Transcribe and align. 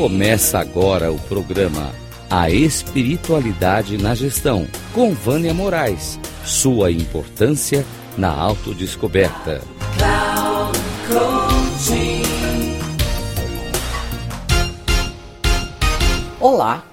Começa 0.00 0.60
agora 0.60 1.10
o 1.10 1.18
programa 1.18 1.92
A 2.30 2.48
Espiritualidade 2.48 3.98
na 3.98 4.14
Gestão, 4.14 4.64
com 4.94 5.12
Vânia 5.12 5.52
Moraes. 5.52 6.20
Sua 6.44 6.92
importância 6.92 7.84
na 8.16 8.30
autodescoberta. 8.30 9.60
Olá, 16.38 16.84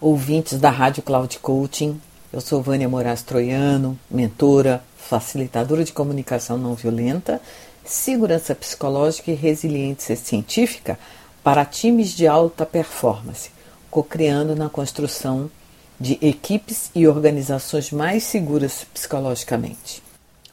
ouvintes 0.00 0.58
da 0.58 0.70
Rádio 0.70 1.02
Cloud 1.02 1.38
Coaching. 1.40 2.00
Eu 2.32 2.40
sou 2.40 2.62
Vânia 2.62 2.88
Moraes 2.88 3.22
Troiano, 3.22 3.98
mentora, 4.10 4.82
facilitadora 4.96 5.84
de 5.84 5.92
comunicação 5.92 6.56
não 6.56 6.74
violenta, 6.74 7.38
segurança 7.84 8.54
psicológica 8.54 9.30
e 9.30 9.34
resiliência 9.34 10.16
científica 10.16 10.98
para 11.44 11.66
times 11.66 12.14
de 12.14 12.26
alta 12.26 12.64
performance, 12.64 13.50
co-criando 13.90 14.56
na 14.56 14.70
construção 14.70 15.50
de 16.00 16.18
equipes 16.22 16.90
e 16.94 17.06
organizações 17.06 17.92
mais 17.92 18.24
seguras 18.24 18.86
psicologicamente. 18.94 20.02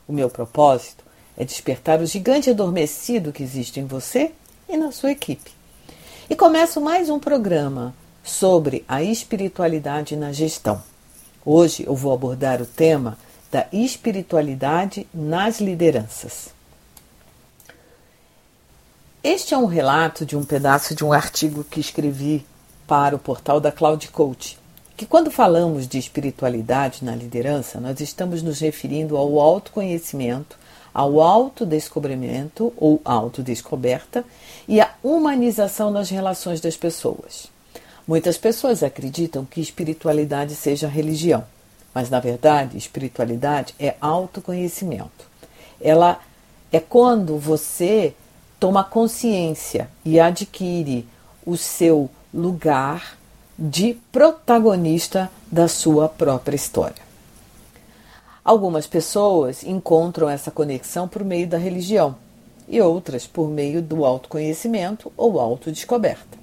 O 0.05 0.11
meu 0.11 0.29
propósito 0.29 1.01
é 1.37 1.45
despertar 1.45 2.01
o 2.01 2.05
gigante 2.05 2.49
adormecido 2.49 3.31
que 3.31 3.41
existe 3.41 3.79
em 3.79 3.85
você 3.85 4.33
e 4.67 4.75
na 4.75 4.91
sua 4.91 5.11
equipe. 5.11 5.51
E 6.29 6.35
começo 6.35 6.81
mais 6.81 7.09
um 7.09 7.19
programa 7.19 7.95
sobre 8.21 8.83
a 8.85 9.01
espiritualidade 9.01 10.17
na 10.17 10.33
gestão. 10.33 10.83
Hoje 11.45 11.85
eu 11.87 11.95
vou 11.95 12.13
abordar 12.13 12.61
o 12.61 12.65
tema 12.65 13.17
da 13.49 13.65
espiritualidade 13.71 15.07
nas 15.13 15.61
lideranças. 15.61 16.49
Este 19.23 19.53
é 19.53 19.57
um 19.57 19.67
relato 19.67 20.25
de 20.25 20.35
um 20.35 20.43
pedaço 20.43 20.95
de 20.95 21.05
um 21.05 21.13
artigo 21.13 21.63
que 21.63 21.79
escrevi 21.79 22.43
para 22.87 23.15
o 23.15 23.19
portal 23.19 23.59
da 23.59 23.71
Cloud 23.71 24.07
Coach, 24.07 24.57
que 24.97 25.05
quando 25.05 25.29
falamos 25.29 25.87
de 25.87 25.99
espiritualidade 25.99 27.05
na 27.05 27.15
liderança, 27.15 27.79
nós 27.79 27.99
estamos 27.99 28.41
nos 28.41 28.59
referindo 28.59 29.15
ao 29.15 29.39
autoconhecimento, 29.39 30.57
ao 30.91 31.21
autodescobrimento 31.21 32.73
ou 32.75 32.99
autodescoberta 33.05 34.25
e 34.67 34.81
à 34.81 34.89
humanização 35.03 35.91
nas 35.91 36.09
relações 36.09 36.59
das 36.59 36.75
pessoas. 36.75 37.45
Muitas 38.07 38.39
pessoas 38.39 38.81
acreditam 38.81 39.45
que 39.45 39.61
espiritualidade 39.61 40.55
seja 40.55 40.87
religião, 40.87 41.45
mas 41.93 42.09
na 42.09 42.19
verdade, 42.19 42.75
espiritualidade 42.75 43.75
é 43.79 43.93
autoconhecimento. 44.01 45.29
Ela 45.79 46.19
é 46.71 46.79
quando 46.79 47.37
você 47.37 48.15
toma 48.61 48.83
consciência 48.83 49.89
e 50.05 50.19
adquire 50.19 51.07
o 51.43 51.57
seu 51.57 52.07
lugar 52.31 53.17
de 53.57 53.97
protagonista 54.11 55.31
da 55.51 55.67
sua 55.67 56.07
própria 56.07 56.55
história. 56.55 57.01
Algumas 58.45 58.85
pessoas 58.85 59.63
encontram 59.63 60.29
essa 60.29 60.51
conexão 60.51 61.07
por 61.07 61.23
meio 61.23 61.47
da 61.47 61.57
religião 61.57 62.15
e 62.67 62.79
outras 62.79 63.25
por 63.25 63.49
meio 63.49 63.81
do 63.81 64.05
autoconhecimento 64.05 65.11
ou 65.17 65.39
autodescoberta. 65.39 66.37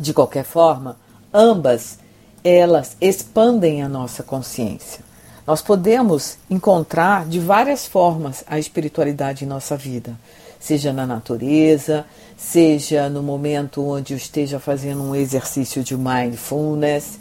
De 0.00 0.14
qualquer 0.14 0.44
forma, 0.44 0.96
ambas 1.30 1.98
elas 2.42 2.96
expandem 3.02 3.82
a 3.82 3.88
nossa 3.88 4.22
consciência. 4.22 5.04
Nós 5.46 5.60
podemos 5.60 6.38
encontrar 6.48 7.26
de 7.26 7.38
várias 7.38 7.86
formas 7.86 8.42
a 8.46 8.58
espiritualidade 8.58 9.44
em 9.44 9.48
nossa 9.48 9.76
vida 9.76 10.16
seja 10.62 10.92
na 10.92 11.04
natureza, 11.04 12.06
seja 12.36 13.08
no 13.08 13.20
momento 13.20 13.84
onde 13.84 14.14
eu 14.14 14.16
esteja 14.16 14.60
fazendo 14.60 15.02
um 15.02 15.12
exercício 15.12 15.82
de 15.82 15.96
mindfulness. 15.96 17.18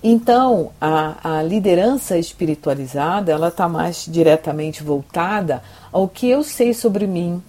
Então, 0.00 0.70
a, 0.80 1.38
a 1.38 1.42
liderança 1.42 2.16
espiritualizada 2.16 3.32
ela 3.32 3.48
está 3.48 3.68
mais 3.68 4.06
diretamente 4.08 4.84
voltada 4.84 5.60
ao 5.90 6.06
que 6.06 6.28
eu 6.28 6.44
sei 6.44 6.72
sobre 6.72 7.04
mim, 7.04 7.42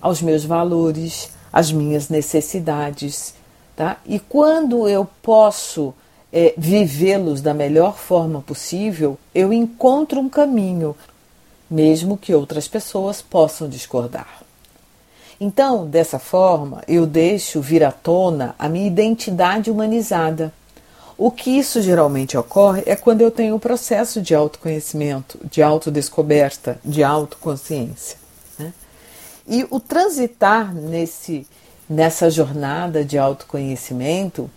aos 0.00 0.22
meus 0.22 0.44
valores, 0.44 1.30
às 1.52 1.72
minhas 1.72 2.08
necessidades. 2.08 3.34
Tá? 3.74 3.96
E 4.06 4.20
quando 4.20 4.88
eu 4.88 5.04
posso 5.20 5.92
é, 6.32 6.54
vivê-los 6.56 7.40
da 7.40 7.52
melhor 7.52 7.96
forma 7.96 8.40
possível, 8.40 9.18
eu 9.34 9.52
encontro 9.52 10.20
um 10.20 10.28
caminho, 10.28 10.94
mesmo 11.68 12.16
que 12.16 12.32
outras 12.32 12.68
pessoas 12.68 13.20
possam 13.20 13.68
discordar. 13.68 14.46
Então, 15.40 15.86
dessa 15.86 16.18
forma, 16.18 16.82
eu 16.88 17.06
deixo 17.06 17.60
vir 17.60 17.84
à 17.84 17.92
tona 17.92 18.54
a 18.58 18.68
minha 18.68 18.86
identidade 18.86 19.70
humanizada. 19.70 20.52
O 21.18 21.30
que 21.30 21.50
isso 21.50 21.80
geralmente 21.80 22.36
ocorre 22.36 22.82
é 22.86 22.96
quando 22.96 23.20
eu 23.20 23.30
tenho 23.30 23.54
um 23.54 23.58
processo 23.58 24.20
de 24.20 24.34
autoconhecimento, 24.34 25.38
de 25.50 25.62
autodescoberta, 25.62 26.78
de 26.84 27.02
autoconsciência. 27.02 28.18
Né? 28.58 28.72
E 29.46 29.66
o 29.70 29.78
transitar 29.78 30.74
nesse, 30.74 31.46
nessa 31.88 32.30
jornada 32.30 33.04
de 33.04 33.18
autoconhecimento 33.18 34.50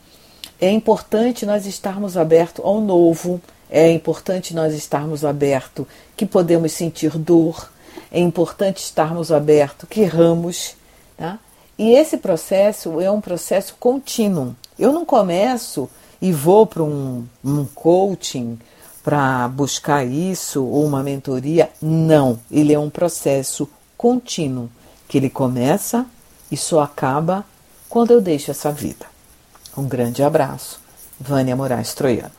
é 0.59 0.69
importante 0.69 1.45
nós 1.45 1.65
estarmos 1.65 2.17
abertos 2.17 2.63
ao 2.63 2.81
novo, 2.81 3.41
é 3.69 3.91
importante 3.91 4.53
nós 4.53 4.73
estarmos 4.73 5.23
abertos 5.23 5.85
que 6.17 6.25
podemos 6.25 6.73
sentir 6.73 7.17
dor, 7.17 7.69
é 8.11 8.19
importante 8.19 8.83
estarmos 8.83 9.31
abertos 9.31 9.87
que 9.87 10.01
erramos, 10.01 10.75
tá? 11.17 11.39
E 11.77 11.91
esse 11.91 12.17
processo 12.17 12.99
é 12.99 13.09
um 13.09 13.21
processo 13.21 13.75
contínuo. 13.79 14.55
Eu 14.77 14.91
não 14.91 15.05
começo 15.05 15.89
e 16.21 16.31
vou 16.31 16.65
para 16.65 16.83
um, 16.83 17.25
um 17.43 17.65
coaching 17.65 18.59
para 19.01 19.47
buscar 19.47 20.05
isso 20.05 20.63
ou 20.63 20.85
uma 20.85 21.01
mentoria. 21.01 21.69
Não, 21.81 22.39
ele 22.51 22.73
é 22.73 22.79
um 22.79 22.89
processo 22.89 23.69
contínuo 23.97 24.69
que 25.07 25.17
ele 25.17 25.29
começa 25.29 26.05
e 26.51 26.57
só 26.57 26.81
acaba 26.81 27.45
quando 27.87 28.11
eu 28.11 28.19
deixo 28.19 28.51
essa 28.51 28.71
vida. 28.71 29.05
Um 29.77 29.87
grande 29.87 30.21
abraço. 30.21 30.79
Vânia 31.19 31.55
Moraes 31.55 31.93
Troiano. 31.93 32.38